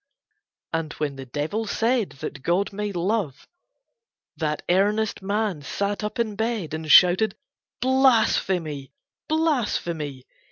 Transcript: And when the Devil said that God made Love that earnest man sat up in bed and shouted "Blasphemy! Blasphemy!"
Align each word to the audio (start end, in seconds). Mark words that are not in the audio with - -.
And 0.73 0.93
when 0.93 1.15
the 1.17 1.27
Devil 1.27 1.67
said 1.67 2.13
that 2.21 2.41
God 2.41 2.73
made 2.73 2.95
Love 2.95 3.47
that 4.35 4.63
earnest 4.67 5.21
man 5.21 5.61
sat 5.61 6.03
up 6.03 6.17
in 6.17 6.35
bed 6.35 6.73
and 6.73 6.91
shouted 6.91 7.35
"Blasphemy! 7.81 8.93
Blasphemy!" 9.29 10.25